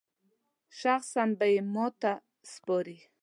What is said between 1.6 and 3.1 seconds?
ماته سپاري.